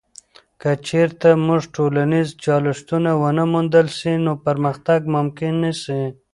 [0.61, 6.01] که چیرته موږ ټولنیز چالشونه ونه موندل سي، نو پرمختګ ممکن نه سي.